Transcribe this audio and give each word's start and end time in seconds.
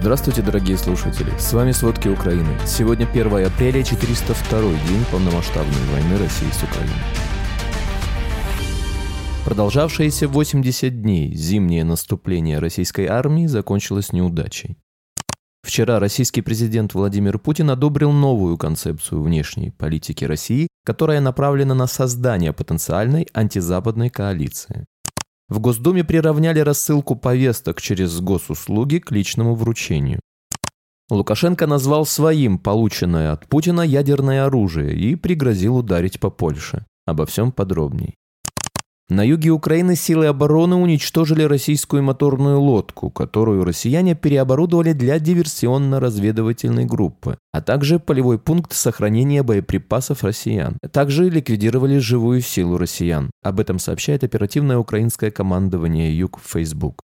Здравствуйте, 0.00 0.40
дорогие 0.40 0.78
слушатели! 0.78 1.30
С 1.38 1.52
вами 1.52 1.72
«Сводки 1.72 2.08
Украины». 2.08 2.48
Сегодня 2.66 3.04
1 3.04 3.44
апреля, 3.44 3.82
402 3.82 4.60
день 4.88 5.04
полномасштабной 5.12 5.84
войны 5.92 6.16
России 6.16 6.48
с 6.50 6.62
Украиной. 6.62 6.96
Продолжавшееся 9.44 10.26
80 10.26 11.02
дней 11.02 11.34
зимнее 11.34 11.84
наступление 11.84 12.60
российской 12.60 13.08
армии 13.08 13.44
закончилось 13.44 14.14
неудачей. 14.14 14.78
Вчера 15.62 16.00
российский 16.00 16.40
президент 16.40 16.94
Владимир 16.94 17.38
Путин 17.38 17.68
одобрил 17.68 18.10
новую 18.10 18.56
концепцию 18.56 19.22
внешней 19.22 19.68
политики 19.68 20.24
России, 20.24 20.68
которая 20.82 21.20
направлена 21.20 21.74
на 21.74 21.86
создание 21.86 22.54
потенциальной 22.54 23.28
антизападной 23.34 24.08
коалиции. 24.08 24.86
В 25.50 25.58
Госдуме 25.58 26.04
приравняли 26.04 26.60
рассылку 26.60 27.16
повесток 27.16 27.82
через 27.82 28.20
госуслуги 28.20 28.98
к 28.98 29.10
личному 29.10 29.56
вручению. 29.56 30.20
Лукашенко 31.10 31.66
назвал 31.66 32.06
своим 32.06 32.56
полученное 32.56 33.32
от 33.32 33.48
Путина 33.48 33.80
ядерное 33.80 34.46
оружие 34.46 34.96
и 34.96 35.16
пригрозил 35.16 35.76
ударить 35.76 36.20
по 36.20 36.30
Польше. 36.30 36.86
Обо 37.04 37.26
всем 37.26 37.50
подробней. 37.50 38.14
На 39.10 39.26
юге 39.26 39.50
Украины 39.50 39.96
силы 39.96 40.26
обороны 40.26 40.76
уничтожили 40.76 41.42
российскую 41.42 42.00
моторную 42.00 42.60
лодку, 42.60 43.10
которую 43.10 43.64
россияне 43.64 44.14
переоборудовали 44.14 44.92
для 44.92 45.18
диверсионно-разведывательной 45.18 46.84
группы, 46.84 47.36
а 47.50 47.60
также 47.60 47.98
полевой 47.98 48.38
пункт 48.38 48.72
сохранения 48.72 49.42
боеприпасов 49.42 50.22
россиян. 50.22 50.78
Также 50.92 51.28
ликвидировали 51.28 51.98
живую 51.98 52.40
силу 52.40 52.78
россиян. 52.78 53.32
Об 53.42 53.58
этом 53.58 53.80
сообщает 53.80 54.22
оперативное 54.22 54.78
украинское 54.78 55.32
командование 55.32 56.16
Юг 56.16 56.38
в 56.40 56.48
Facebook. 56.48 57.02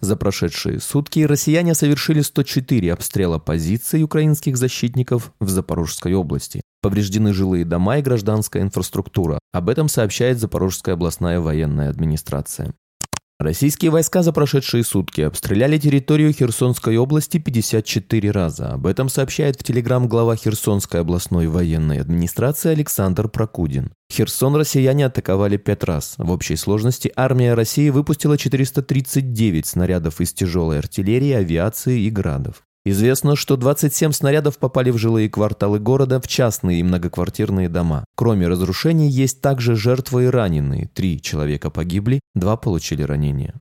За 0.00 0.16
прошедшие 0.16 0.80
сутки 0.80 1.20
россияне 1.20 1.74
совершили 1.74 2.20
104 2.20 2.92
обстрела 2.92 3.38
позиций 3.38 4.02
украинских 4.02 4.56
защитников 4.56 5.32
в 5.40 5.48
Запорожской 5.48 6.14
области. 6.14 6.60
Повреждены 6.80 7.32
жилые 7.32 7.64
дома 7.64 7.98
и 7.98 8.02
гражданская 8.02 8.62
инфраструктура. 8.62 9.40
Об 9.52 9.68
этом 9.68 9.88
сообщает 9.88 10.38
Запорожская 10.38 10.94
областная 10.94 11.40
военная 11.40 11.90
администрация. 11.90 12.72
Российские 13.40 13.92
войска 13.92 14.24
за 14.24 14.32
прошедшие 14.32 14.82
сутки 14.82 15.20
обстреляли 15.20 15.78
территорию 15.78 16.32
Херсонской 16.32 16.96
области 16.96 17.38
54 17.38 18.32
раза. 18.32 18.72
Об 18.72 18.84
этом 18.84 19.08
сообщает 19.08 19.54
в 19.54 19.62
Телеграм 19.62 20.08
глава 20.08 20.34
Херсонской 20.34 21.02
областной 21.02 21.46
военной 21.46 22.00
администрации 22.00 22.72
Александр 22.72 23.28
Прокудин. 23.28 23.92
Херсон 24.12 24.56
россияне 24.56 25.06
атаковали 25.06 25.56
пять 25.56 25.84
раз. 25.84 26.16
В 26.18 26.32
общей 26.32 26.56
сложности 26.56 27.12
армия 27.14 27.54
России 27.54 27.90
выпустила 27.90 28.36
439 28.36 29.66
снарядов 29.66 30.20
из 30.20 30.32
тяжелой 30.32 30.80
артиллерии, 30.80 31.30
авиации 31.30 32.00
и 32.00 32.10
градов. 32.10 32.64
Известно, 32.84 33.36
что 33.36 33.56
27 33.56 34.12
снарядов 34.12 34.58
попали 34.58 34.90
в 34.90 34.98
жилые 34.98 35.28
кварталы 35.28 35.78
города, 35.78 36.20
в 36.20 36.28
частные 36.28 36.80
и 36.80 36.82
многоквартирные 36.82 37.68
дома. 37.68 38.04
Кроме 38.16 38.48
разрушений, 38.48 39.08
есть 39.08 39.40
также 39.40 39.76
жертвы 39.76 40.24
и 40.24 40.28
раненые. 40.28 40.88
Три 40.94 41.20
человека 41.20 41.70
погибли, 41.70 42.20
два 42.34 42.56
получили 42.56 43.02
ранения. 43.02 43.54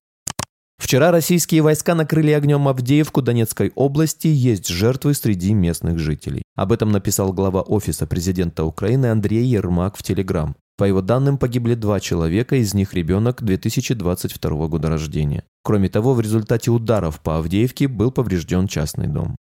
Вчера 0.78 1.12
российские 1.12 1.64
войска 1.64 1.96
накрыли 1.96 2.32
огнем 2.32 2.68
Авдеевку 2.68 3.22
Донецкой 3.22 3.72
области, 3.76 4.28
есть 4.28 4.68
жертвы 4.68 5.16
среди 5.16 5.54
местных 5.54 6.00
жителей. 6.00 6.44
Об 6.56 6.72
этом 6.72 6.92
написал 6.92 7.34
глава 7.34 7.62
Офиса 7.62 8.06
президента 8.06 8.64
Украины 8.64 9.08
Андрей 9.08 9.44
Ермак 9.44 9.98
в 9.98 10.04
Телеграм. 10.04 10.56
По 10.78 10.84
его 10.84 11.02
данным, 11.02 11.40
погибли 11.40 11.74
два 11.74 12.00
человека, 12.00 12.56
из 12.56 12.76
них 12.76 12.94
ребенок 12.94 13.42
2022 13.42 14.68
года 14.68 14.90
рождения. 14.90 15.44
Кроме 15.64 15.90
того, 15.90 16.14
в 16.14 16.22
результате 16.22 16.70
ударов 16.70 17.20
по 17.20 17.38
Авдеевке 17.38 17.88
был 17.88 18.12
поврежден 18.12 18.68
частный 18.68 19.08
дом. 19.08 19.36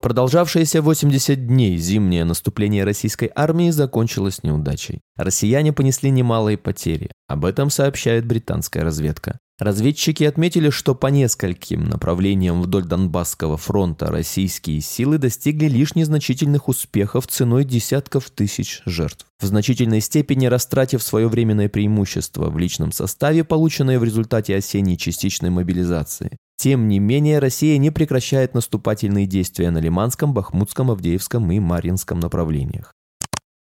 Продолжавшееся 0.00 0.80
80 0.80 1.46
дней 1.46 1.76
зимнее 1.76 2.24
наступление 2.24 2.84
российской 2.84 3.30
армии 3.34 3.70
закончилось 3.70 4.42
неудачей. 4.42 5.00
Россияне 5.16 5.74
понесли 5.74 6.08
немалые 6.08 6.56
потери. 6.56 7.10
Об 7.28 7.44
этом 7.44 7.68
сообщает 7.68 8.24
британская 8.24 8.82
разведка. 8.82 9.38
Разведчики 9.60 10.24
отметили, 10.24 10.70
что 10.70 10.94
по 10.94 11.08
нескольким 11.08 11.84
направлениям 11.84 12.62
вдоль 12.62 12.84
Донбасского 12.84 13.58
фронта 13.58 14.06
российские 14.06 14.80
силы 14.80 15.18
достигли 15.18 15.68
лишь 15.68 15.94
незначительных 15.94 16.68
успехов 16.68 17.26
ценой 17.26 17.64
десятков 17.64 18.30
тысяч 18.30 18.80
жертв. 18.86 19.26
В 19.38 19.44
значительной 19.44 20.00
степени 20.00 20.46
растратив 20.46 21.02
свое 21.02 21.28
временное 21.28 21.68
преимущество 21.68 22.48
в 22.48 22.56
личном 22.56 22.90
составе, 22.90 23.44
полученное 23.44 23.98
в 23.98 24.04
результате 24.04 24.56
осенней 24.56 24.96
частичной 24.96 25.50
мобилизации. 25.50 26.38
Тем 26.56 26.88
не 26.88 26.98
менее, 26.98 27.38
Россия 27.38 27.76
не 27.76 27.90
прекращает 27.90 28.54
наступательные 28.54 29.26
действия 29.26 29.70
на 29.70 29.78
Лиманском, 29.78 30.32
Бахмутском, 30.32 30.90
Авдеевском 30.90 31.52
и 31.52 31.60
Марьинском 31.60 32.18
направлениях. 32.18 32.94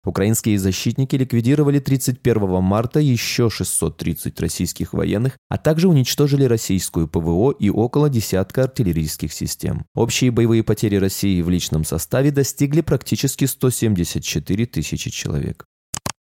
Украинские 0.05 0.59
защитники 0.59 1.16
ликвидировали 1.16 1.79
31 1.79 2.61
марта 2.61 2.99
еще 2.99 3.49
630 3.49 4.39
российских 4.39 4.93
военных, 4.93 5.38
а 5.49 5.57
также 5.57 5.88
уничтожили 5.88 6.45
российскую 6.45 7.07
ПВО 7.07 7.51
и 7.51 7.69
около 7.69 8.09
десятка 8.09 8.63
артиллерийских 8.63 9.33
систем. 9.33 9.85
Общие 9.95 10.29
боевые 10.29 10.63
потери 10.63 10.97
России 10.97 11.41
в 11.41 11.49
личном 11.49 11.83
составе 11.83 12.31
достигли 12.31 12.81
практически 12.81 13.45
174 13.45 14.66
тысячи 14.67 15.09
человек. 15.09 15.66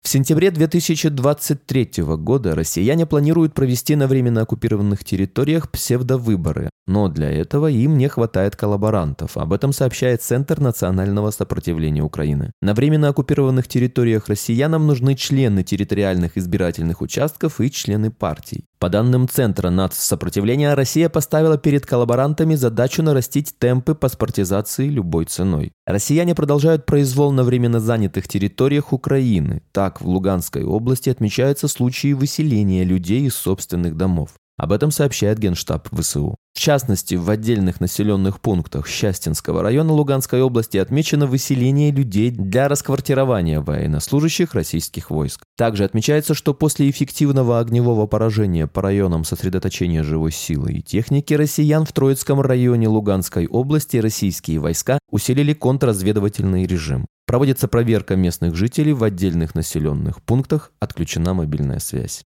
В 0.05 0.09
сентябре 0.11 0.51
2023 0.51 1.91
года 2.19 2.55
россияне 2.55 3.07
планируют 3.07 3.55
провести 3.55 3.97
на 3.97 4.07
временно 4.07 4.43
оккупированных 4.43 5.03
территориях 5.03 5.71
псевдовыборы, 5.71 6.69
но 6.87 7.09
для 7.09 7.31
этого 7.31 7.69
им 7.69 7.97
не 7.97 8.09
хватает 8.09 8.55
коллаборантов. 8.55 9.39
Об 9.39 9.55
этом 9.55 9.73
сообщает 9.73 10.23
Центр 10.23 10.61
национального 10.61 11.31
сопротивления 11.31 12.03
Украины. 12.03 12.53
На 12.61 12.75
временно 12.75 13.09
оккупированных 13.09 13.67
территориях 13.67 14.29
россиянам 14.29 14.87
нужны 14.87 15.15
члены 15.17 15.65
территориальных 15.65 16.37
избирательных 16.37 17.01
участков 17.01 17.63
и 17.63 17.71
члены 17.71 18.11
партий. 18.11 18.67
По 18.79 18.91
данным 18.91 19.27
Центра 19.27 19.71
нацсопротивления, 19.71 20.75
Россия 20.75 21.09
поставила 21.09 21.57
перед 21.57 21.87
коллаборантами 21.87 22.55
задачу 22.55 23.03
нарастить 23.03 23.59
темпы 23.59 23.95
паспортизации 23.95 24.89
любой 24.89 25.25
ценой. 25.25 25.73
Россияне 25.87 26.35
продолжают 26.35 26.87
произвол 26.87 27.31
на 27.31 27.45
временно 27.45 27.79
занятых 27.79 28.27
территориях 28.27 28.95
Украины. 28.95 29.63
Так, 29.71 30.01
в 30.01 30.09
Луганской 30.09 30.65
области 30.65 31.11
отмечаются 31.11 31.69
случаи 31.69 32.15
выселения 32.15 32.85
людей 32.85 33.27
из 33.27 33.35
собственных 33.35 33.97
домов. 33.97 34.31
Об 34.57 34.71
этом 34.71 34.93
сообщает 34.93 35.39
Генштаб 35.39 35.89
ВСУ. 35.91 36.37
В 36.55 36.61
частности, 36.61 37.17
в 37.17 37.29
отдельных 37.29 37.81
населенных 37.81 38.41
пунктах 38.41 38.87
Счастинского 38.87 39.63
района 39.63 39.93
Луганской 39.93 40.41
области 40.43 40.77
отмечено 40.77 41.27
выселение 41.27 41.91
людей 41.91 42.31
для 42.31 42.69
расквартирования 42.69 43.61
военнослужащих 43.61 44.55
российских 44.55 45.11
войск. 45.11 45.43
Также 45.57 45.83
отмечается, 45.83 46.35
что 46.35 46.55
после 46.55 46.89
эффективного 46.89 47.59
огневого 47.59 48.07
поражения 48.07 48.69
по 48.69 48.81
районам 48.83 49.25
сосредоточения 49.25 50.05
живой 50.05 50.31
силы 50.31 50.75
и 50.75 50.83
техники 50.83 51.35
россиян 51.35 51.85
в 51.85 51.93
Троицком 51.93 52.41
районе 52.41 52.87
Луганской 52.87 53.49
области 53.49 53.97
российские 53.97 54.61
войска 54.61 55.01
усилили 55.11 55.53
контрразведывательный 55.53 56.67
режим. 56.67 57.07
Проводится 57.27 57.67
проверка 57.67 58.15
местных 58.15 58.55
жителей 58.55 58.93
в 58.93 59.03
отдельных 59.03 59.57
населенных 59.57 60.23
пунктах, 60.23 60.71
отключена 60.79 61.35
мобильная 61.35 61.81
связь. 61.81 62.23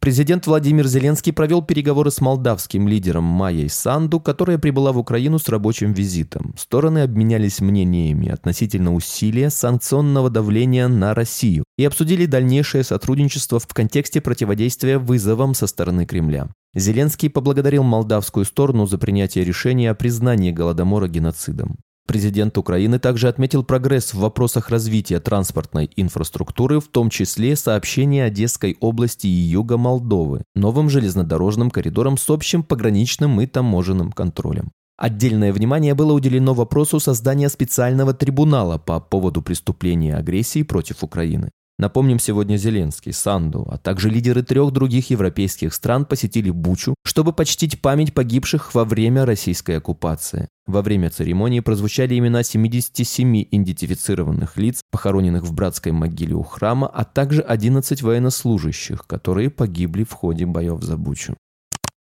Президент 0.00 0.46
Владимир 0.46 0.86
Зеленский 0.86 1.32
провел 1.32 1.60
переговоры 1.60 2.12
с 2.12 2.20
молдавским 2.20 2.86
лидером 2.86 3.24
Майей 3.24 3.68
Санду, 3.68 4.20
которая 4.20 4.56
прибыла 4.56 4.92
в 4.92 4.98
Украину 4.98 5.38
с 5.40 5.48
рабочим 5.48 5.92
визитом. 5.92 6.54
Стороны 6.56 7.00
обменялись 7.00 7.60
мнениями 7.60 8.28
относительно 8.28 8.94
усилия 8.94 9.50
санкционного 9.50 10.30
давления 10.30 10.86
на 10.86 11.14
Россию 11.14 11.64
и 11.76 11.84
обсудили 11.84 12.26
дальнейшее 12.26 12.84
сотрудничество 12.84 13.58
в 13.58 13.66
контексте 13.66 14.20
противодействия 14.20 14.98
вызовам 14.98 15.54
со 15.54 15.66
стороны 15.66 16.06
Кремля. 16.06 16.48
Зеленский 16.74 17.28
поблагодарил 17.28 17.82
молдавскую 17.82 18.44
сторону 18.44 18.86
за 18.86 18.98
принятие 18.98 19.44
решения 19.44 19.90
о 19.90 19.94
признании 19.94 20.52
Голодомора 20.52 21.08
геноцидом. 21.08 21.76
Президент 22.08 22.56
Украины 22.56 22.98
также 22.98 23.28
отметил 23.28 23.62
прогресс 23.62 24.14
в 24.14 24.20
вопросах 24.20 24.70
развития 24.70 25.20
транспортной 25.20 25.90
инфраструктуры, 25.94 26.80
в 26.80 26.88
том 26.88 27.10
числе 27.10 27.54
сообщение 27.54 28.24
Одесской 28.24 28.78
области 28.80 29.26
и 29.26 29.28
юга 29.28 29.76
Молдовы, 29.76 30.42
новым 30.54 30.88
железнодорожным 30.88 31.70
коридором 31.70 32.16
с 32.16 32.30
общим 32.30 32.62
пограничным 32.62 33.38
и 33.42 33.46
таможенным 33.46 34.10
контролем. 34.10 34.70
Отдельное 34.96 35.52
внимание 35.52 35.92
было 35.92 36.14
уделено 36.14 36.54
вопросу 36.54 36.98
создания 36.98 37.50
специального 37.50 38.14
трибунала 38.14 38.78
по 38.78 39.00
поводу 39.00 39.42
преступления 39.42 40.16
агрессии 40.16 40.62
против 40.62 41.04
Украины. 41.04 41.50
Напомним, 41.80 42.18
сегодня 42.18 42.56
Зеленский, 42.56 43.12
Санду, 43.12 43.64
а 43.70 43.78
также 43.78 44.10
лидеры 44.10 44.42
трех 44.42 44.72
других 44.72 45.10
европейских 45.10 45.72
стран 45.72 46.06
посетили 46.06 46.50
Бучу, 46.50 46.96
чтобы 47.04 47.32
почтить 47.32 47.80
память 47.80 48.12
погибших 48.12 48.74
во 48.74 48.84
время 48.84 49.24
российской 49.24 49.76
оккупации. 49.78 50.48
Во 50.66 50.82
время 50.82 51.08
церемонии 51.08 51.60
прозвучали 51.60 52.18
имена 52.18 52.42
77 52.42 53.44
идентифицированных 53.52 54.56
лиц, 54.56 54.80
похороненных 54.90 55.44
в 55.44 55.52
братской 55.52 55.92
могиле 55.92 56.34
у 56.34 56.42
храма, 56.42 56.88
а 56.88 57.04
также 57.04 57.42
11 57.42 58.02
военнослужащих, 58.02 59.06
которые 59.06 59.48
погибли 59.48 60.02
в 60.02 60.12
ходе 60.12 60.46
боев 60.46 60.82
за 60.82 60.96
Бучу. 60.96 61.36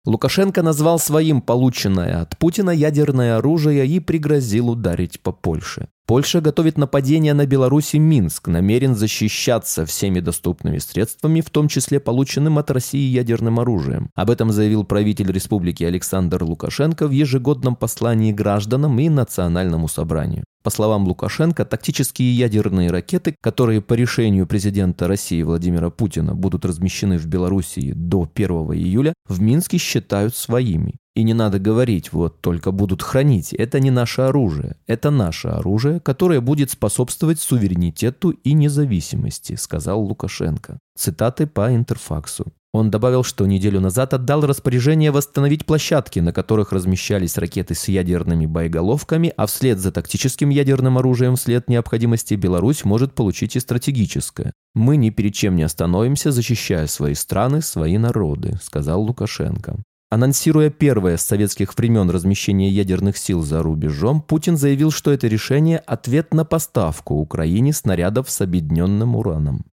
Лукашенко 0.05 0.63
назвал 0.63 0.97
своим 0.97 1.41
полученное 1.41 2.21
от 2.21 2.35
Путина 2.39 2.71
ядерное 2.71 3.37
оружие 3.37 3.85
и 3.85 3.99
пригрозил 3.99 4.71
ударить 4.71 5.19
по 5.19 5.31
Польше. 5.31 5.89
Польша 6.07 6.41
готовит 6.41 6.77
нападение 6.77 7.33
на 7.33 7.45
Беларусь 7.45 7.93
и 7.93 7.99
Минск, 7.99 8.47
намерен 8.47 8.95
защищаться 8.95 9.85
всеми 9.85 10.19
доступными 10.19 10.77
средствами, 10.79 11.41
в 11.41 11.49
том 11.49 11.67
числе 11.67 11.99
полученным 11.99 12.57
от 12.57 12.69
России 12.71 13.07
ядерным 13.09 13.59
оружием. 13.59 14.09
Об 14.15 14.29
этом 14.29 14.51
заявил 14.51 14.83
правитель 14.83 15.31
республики 15.31 15.83
Александр 15.83 16.43
Лукашенко 16.43 17.07
в 17.07 17.11
ежегодном 17.11 17.75
послании 17.75 18.33
гражданам 18.33 18.99
и 18.99 19.09
национальному 19.09 19.87
собранию. 19.87 20.43
По 20.63 20.69
словам 20.69 21.07
Лукашенко, 21.07 21.65
тактические 21.65 22.31
ядерные 22.37 22.91
ракеты, 22.91 23.35
которые 23.41 23.81
по 23.81 23.93
решению 23.93 24.45
президента 24.45 25.07
России 25.07 25.41
Владимира 25.41 25.89
Путина 25.89 26.35
будут 26.35 26.65
размещены 26.65 27.17
в 27.17 27.25
Белоруссии 27.25 27.93
до 27.95 28.29
1 28.31 28.49
июля, 28.73 29.13
в 29.27 29.41
Минске 29.41 29.77
считают 29.79 30.35
своими. 30.35 30.95
И 31.13 31.23
не 31.23 31.33
надо 31.33 31.59
говорить, 31.59 32.13
вот 32.13 32.39
только 32.39 32.71
будут 32.71 33.03
хранить. 33.03 33.53
Это 33.53 33.79
не 33.81 33.91
наше 33.91 34.21
оружие. 34.21 34.77
Это 34.87 35.11
наше 35.11 35.49
оружие, 35.49 35.99
которое 35.99 36.39
будет 36.39 36.71
способствовать 36.71 37.39
суверенитету 37.39 38.29
и 38.29 38.53
независимости, 38.53 39.55
сказал 39.55 40.01
Лукашенко. 40.01 40.79
Цитаты 40.97 41.47
по 41.47 41.75
интерфаксу. 41.75 42.53
Он 42.73 42.89
добавил, 42.89 43.23
что 43.23 43.45
неделю 43.45 43.81
назад 43.81 44.13
отдал 44.13 44.45
распоряжение 44.45 45.11
восстановить 45.11 45.65
площадки, 45.65 46.19
на 46.19 46.31
которых 46.31 46.71
размещались 46.71 47.37
ракеты 47.37 47.75
с 47.75 47.89
ядерными 47.89 48.45
боеголовками, 48.45 49.33
а 49.35 49.45
вслед 49.45 49.79
за 49.79 49.91
тактическим 49.91 50.47
ядерным 50.47 50.97
оружием 50.97 51.35
вслед 51.35 51.67
необходимости 51.67 52.35
Беларусь 52.35 52.85
может 52.85 53.13
получить 53.13 53.57
и 53.57 53.59
стратегическое. 53.59 54.53
«Мы 54.73 54.95
ни 54.95 55.09
перед 55.09 55.33
чем 55.33 55.57
не 55.57 55.63
остановимся, 55.63 56.31
защищая 56.31 56.87
свои 56.87 57.13
страны, 57.13 57.61
свои 57.61 57.97
народы»,— 57.97 58.57
сказал 58.63 59.01
Лукашенко. 59.01 59.75
Анонсируя 60.11 60.69
первое 60.69 61.15
с 61.15 61.23
советских 61.23 61.73
времен 61.77 62.09
размещение 62.09 62.69
ядерных 62.69 63.15
сил 63.15 63.43
за 63.43 63.63
рубежом, 63.63 64.21
Путин 64.21 64.57
заявил, 64.57 64.91
что 64.91 65.09
это 65.11 65.27
решение– 65.27 65.77
ответ 65.87 66.33
на 66.33 66.43
поставку 66.43 67.13
Украине 67.13 67.71
снарядов 67.71 68.29
с 68.29 68.41
объединенным 68.41 69.15
ураном. 69.15 69.63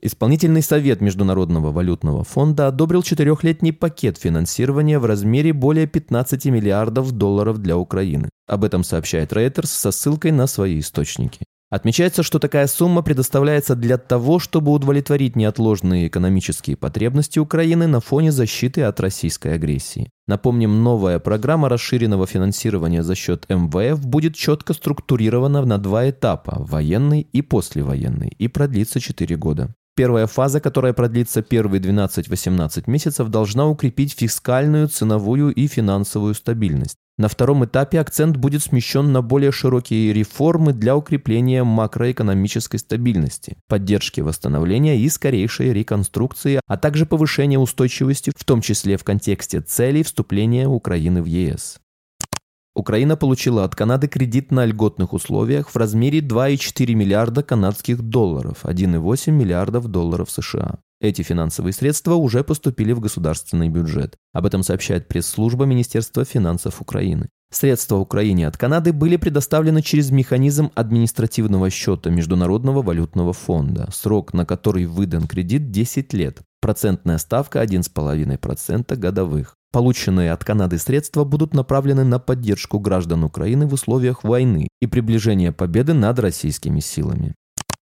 Исполнительный 0.00 0.62
совет 0.62 1.02
Международного 1.02 1.72
валютного 1.72 2.24
фонда 2.24 2.68
одобрил 2.68 3.02
четырехлетний 3.02 3.74
пакет 3.74 4.16
финансирования 4.16 4.98
в 4.98 5.04
размере 5.04 5.52
более 5.52 5.86
15 5.86 6.46
миллиардов 6.46 7.12
долларов 7.12 7.58
для 7.58 7.76
Украины. 7.76 8.30
Об 8.46 8.64
этом 8.64 8.82
сообщает 8.82 9.34
Reuters 9.34 9.66
со 9.66 9.92
ссылкой 9.92 10.32
на 10.32 10.46
свои 10.46 10.78
источники. 10.78 11.44
Отмечается, 11.74 12.22
что 12.22 12.38
такая 12.38 12.68
сумма 12.68 13.02
предоставляется 13.02 13.74
для 13.74 13.98
того, 13.98 14.38
чтобы 14.38 14.70
удовлетворить 14.70 15.34
неотложные 15.34 16.06
экономические 16.06 16.76
потребности 16.76 17.40
Украины 17.40 17.88
на 17.88 17.98
фоне 17.98 18.30
защиты 18.30 18.82
от 18.82 19.00
российской 19.00 19.54
агрессии. 19.54 20.08
Напомним, 20.28 20.84
новая 20.84 21.18
программа 21.18 21.68
расширенного 21.68 22.28
финансирования 22.28 23.02
за 23.02 23.16
счет 23.16 23.46
МВФ 23.48 24.06
будет 24.06 24.36
четко 24.36 24.72
структурирована 24.72 25.66
на 25.66 25.78
два 25.78 26.08
этапа– 26.08 26.58
военный 26.60 27.26
и 27.32 27.42
послевоенный, 27.42 28.28
и 28.38 28.46
продлится 28.46 29.00
4 29.00 29.34
года. 29.34 29.74
Первая 29.96 30.28
фаза, 30.28 30.60
которая 30.60 30.92
продлится 30.92 31.42
первые 31.42 31.80
12-18 31.80 32.84
месяцев, 32.86 33.28
должна 33.30 33.66
укрепить 33.66 34.12
фискальную, 34.12 34.86
ценовую 34.86 35.52
и 35.52 35.66
финансовую 35.66 36.34
стабильность. 36.34 36.98
На 37.16 37.28
втором 37.28 37.64
этапе 37.64 38.00
акцент 38.00 38.36
будет 38.36 38.64
смещен 38.64 39.12
на 39.12 39.22
более 39.22 39.52
широкие 39.52 40.12
реформы 40.12 40.72
для 40.72 40.96
укрепления 40.96 41.62
макроэкономической 41.62 42.80
стабильности, 42.80 43.56
поддержки 43.68 44.20
восстановления 44.20 44.98
и 44.98 45.08
скорейшей 45.08 45.72
реконструкции, 45.72 46.60
а 46.66 46.76
также 46.76 47.06
повышения 47.06 47.58
устойчивости, 47.58 48.32
в 48.36 48.42
том 48.42 48.60
числе 48.60 48.96
в 48.96 49.04
контексте 49.04 49.60
целей 49.60 50.02
вступления 50.02 50.66
Украины 50.66 51.22
в 51.22 51.26
ЕС. 51.26 51.78
Украина 52.74 53.16
получила 53.16 53.62
от 53.62 53.76
Канады 53.76 54.08
кредит 54.08 54.50
на 54.50 54.66
льготных 54.66 55.12
условиях 55.12 55.70
в 55.70 55.76
размере 55.76 56.18
2,4 56.18 56.94
миллиарда 56.94 57.44
канадских 57.44 58.02
долларов, 58.02 58.64
1,8 58.64 59.30
миллиардов 59.30 59.86
долларов 59.86 60.32
США. 60.32 60.78
Эти 61.04 61.20
финансовые 61.20 61.74
средства 61.74 62.14
уже 62.14 62.42
поступили 62.42 62.92
в 62.92 63.00
государственный 63.00 63.68
бюджет. 63.68 64.16
Об 64.32 64.46
этом 64.46 64.62
сообщает 64.62 65.06
пресс-служба 65.06 65.66
Министерства 65.66 66.24
финансов 66.24 66.80
Украины. 66.80 67.28
Средства 67.52 67.96
Украине 67.96 68.48
от 68.48 68.56
Канады 68.56 68.94
были 68.94 69.18
предоставлены 69.18 69.82
через 69.82 70.10
механизм 70.10 70.70
административного 70.74 71.68
счета 71.68 72.08
Международного 72.08 72.80
валютного 72.80 73.34
фонда, 73.34 73.90
срок 73.92 74.32
на 74.32 74.46
который 74.46 74.86
выдан 74.86 75.26
кредит 75.26 75.70
10 75.70 76.14
лет, 76.14 76.40
процентная 76.62 77.18
ставка 77.18 77.62
1,5% 77.62 78.96
годовых. 78.96 79.56
Полученные 79.72 80.32
от 80.32 80.42
Канады 80.42 80.78
средства 80.78 81.24
будут 81.24 81.52
направлены 81.52 82.04
на 82.04 82.18
поддержку 82.18 82.78
граждан 82.78 83.24
Украины 83.24 83.66
в 83.66 83.74
условиях 83.74 84.24
войны 84.24 84.68
и 84.80 84.86
приближение 84.86 85.52
победы 85.52 85.92
над 85.92 86.18
российскими 86.18 86.80
силами. 86.80 87.34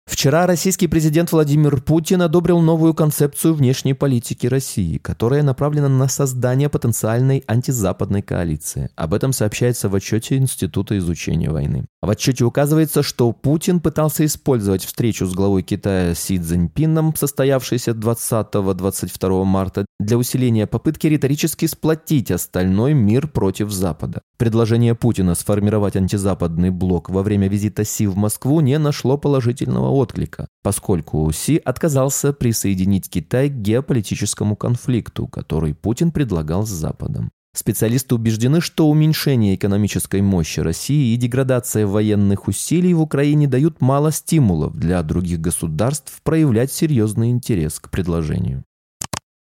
Вчера 0.04 0.46
российский 0.46 0.88
президент 0.88 1.30
Владимир 1.30 1.80
Путин 1.80 2.22
одобрил 2.22 2.60
новую 2.60 2.92
концепцию 2.92 3.54
внешней 3.54 3.94
политики 3.94 4.48
России, 4.48 4.98
которая 4.98 5.44
направлена 5.44 5.88
на 5.88 6.08
создание 6.08 6.68
потенциальной 6.68 7.44
антизападной 7.46 8.20
коалиции. 8.20 8.90
Об 8.96 9.14
этом 9.14 9.32
сообщается 9.32 9.88
в 9.88 9.94
отчете 9.94 10.36
Института 10.38 10.98
изучения 10.98 11.50
войны. 11.50 11.86
В 12.02 12.10
отчете 12.10 12.44
указывается, 12.44 13.04
что 13.04 13.30
Путин 13.32 13.78
пытался 13.78 14.26
использовать 14.26 14.84
встречу 14.84 15.24
с 15.24 15.34
главой 15.34 15.62
Китая 15.62 16.14
Си 16.14 16.36
Цзиньпином, 16.38 17.14
состоявшейся 17.14 17.92
20-22 17.92 19.44
марта, 19.44 19.86
для 20.00 20.18
усиления 20.18 20.66
попытки 20.66 21.06
риторически 21.06 21.66
сплотить 21.66 22.32
остальной 22.32 22.92
мир 22.92 23.28
против 23.28 23.70
Запада. 23.70 24.20
Предложение 24.42 24.96
Путина 24.96 25.36
сформировать 25.36 25.94
антизападный 25.94 26.70
блок 26.70 27.08
во 27.10 27.22
время 27.22 27.46
визита 27.46 27.84
Си 27.84 28.08
в 28.08 28.16
Москву 28.16 28.60
не 28.60 28.76
нашло 28.76 29.16
положительного 29.16 29.90
отклика, 29.90 30.48
поскольку 30.64 31.30
Си 31.30 31.58
отказался 31.64 32.32
присоединить 32.32 33.08
Китай 33.08 33.50
к 33.50 33.52
геополитическому 33.52 34.56
конфликту, 34.56 35.28
который 35.28 35.74
Путин 35.74 36.10
предлагал 36.10 36.66
с 36.66 36.70
Западом. 36.70 37.30
Специалисты 37.54 38.16
убеждены, 38.16 38.60
что 38.60 38.90
уменьшение 38.90 39.54
экономической 39.54 40.22
мощи 40.22 40.58
России 40.58 41.14
и 41.14 41.16
деградация 41.16 41.86
военных 41.86 42.48
усилий 42.48 42.94
в 42.94 43.00
Украине 43.00 43.46
дают 43.46 43.80
мало 43.80 44.10
стимулов 44.10 44.76
для 44.76 45.00
других 45.04 45.40
государств 45.40 46.20
проявлять 46.24 46.72
серьезный 46.72 47.30
интерес 47.30 47.78
к 47.78 47.90
предложению. 47.90 48.64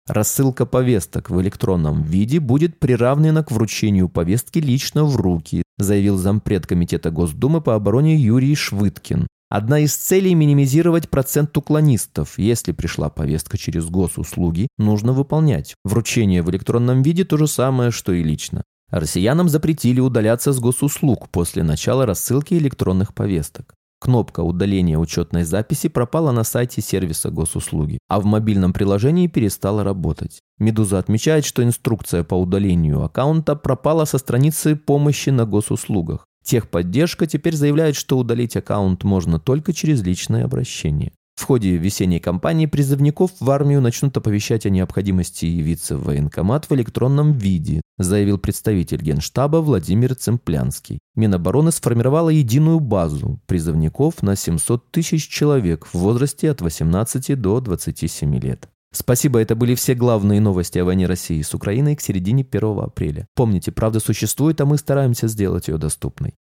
Рассылка 0.07 0.67
повесток 0.67 1.31
в 1.31 1.41
электронном 1.41 2.03
виде 2.03 2.39
будет 2.39 2.79
приравнена 2.79 3.43
к 3.43 3.51
вручению 3.51 4.09
повестки 4.09 4.61
лично 4.61 5.05
в 5.05 5.17
руки, 5.17 5.65
заявил 5.79 6.17
зампред 6.17 6.65
Комитета 6.67 7.11
Госдумы 7.11 7.61
по 7.61 7.75
обороне 7.75 8.17
Юрий 8.17 8.55
Швыткин. 8.55 9.27
Одна 9.49 9.81
из 9.81 9.97
целей– 9.97 10.35
минимизировать 10.37 11.09
процент 11.09 11.57
уклонистов. 11.57 12.39
Если 12.39 12.71
пришла 12.71 13.11
повестка 13.11 13.59
через 13.59 13.87
госуслуги, 13.87 14.69
нужно 14.79 15.13
выполнять. 15.13 15.75
Вручение 15.85 16.43
в 16.43 16.51
электронном 16.51 17.03
виде– 17.03 17.25
то 17.27 17.37
же 17.37 17.49
самое, 17.49 17.91
что 17.91 18.13
и 18.13 18.23
лично. 18.23 18.63
Россиянам 18.91 19.49
запретили 19.49 19.99
удаляться 19.99 20.53
с 20.53 20.61
госуслуг 20.61 21.29
после 21.31 21.65
начала 21.65 22.07
рассылки 22.07 22.55
электронных 22.55 23.13
повесток. 23.13 23.75
Кнопка 23.99 24.41
удаления 24.41 24.99
учетной 24.99 25.45
записи 25.45 25.89
пропала 25.89 26.31
на 26.31 26.45
сайте 26.45 26.83
сервиса 26.83 27.31
госуслуги, 27.31 27.99
а 28.09 28.21
в 28.21 28.27
мобильном 28.27 28.73
приложении 28.73 29.27
перестала 29.27 29.85
работать. 29.85 30.41
Медуза 30.59 30.99
отмечает, 30.99 31.45
что 31.47 31.65
инструкция 31.65 32.23
по 32.23 32.35
удалению 32.35 33.03
аккаунта 33.03 33.57
пропала 33.57 34.05
со 34.05 34.19
страницы 34.19 34.77
помощи 34.77 35.31
на 35.31 35.47
госуслугах. 35.47 36.27
Техподдержка 36.45 37.27
теперь 37.27 37.57
заявляет, 37.57 37.97
что 37.97 38.19
удалить 38.19 38.57
аккаунт 38.57 39.03
можно 39.03 39.41
только 39.41 39.73
через 39.73 40.03
личное 40.03 40.45
обращение. 40.45 41.13
В 41.37 41.45
ходе 41.45 41.77
весенней 41.77 42.19
кампании 42.19 42.67
призывников 42.67 43.31
в 43.39 43.51
армию 43.51 43.81
начнут 43.81 44.17
оповещать 44.17 44.65
о 44.67 44.71
необходимости 44.71 45.45
явиться 45.45 45.97
в 45.97 46.05
военкомат 46.05 46.69
в 46.69 46.75
электронном 46.75 47.35
виде, 47.35 47.83
заявил 47.99 48.39
представитель 48.39 49.03
Генштаба 49.03 49.59
Владимир 49.59 50.15
Цемплянский. 50.15 50.99
Минобороны 51.15 51.73
сформировала 51.73 52.31
единую 52.31 52.81
базу 52.81 53.39
призывников 53.47 54.23
на 54.23 54.35
700 54.35 54.91
тысяч 54.91 55.29
человек 55.29 55.87
в 55.87 55.95
возрасте 55.95 56.51
от 56.51 56.63
18 56.63 57.39
до 57.41 57.61
27 57.61 58.39
лет. 58.41 58.69
Спасибо, 58.93 59.39
это 59.39 59.55
были 59.55 59.75
все 59.75 59.95
главные 59.95 60.41
новости 60.41 60.79
о 60.79 60.87
войне 60.87 61.07
России 61.07 61.43
с 61.43 61.53
Украиной 61.55 61.97
к 61.97 62.01
середине 62.01 62.47
1 62.51 62.79
апреля. 62.79 63.27
Помните, 63.35 63.73
правда 63.73 64.01
существует, 64.01 64.59
а 64.63 64.65
мы 64.65 64.79
стараемся 64.79 65.29
сделать 65.29 65.69
ее 65.69 65.77
доступной. 65.77 66.35